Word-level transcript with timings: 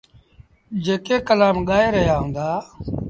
جيڪي 0.83 1.15
ڪلآم 1.27 1.57
ڳآئي 1.67 1.87
رهيآ 1.93 2.15
هُݩدآ۔ 2.21 2.47